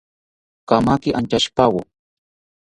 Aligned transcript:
Kamaki 0.67 1.09
anchashipawo 1.17 1.79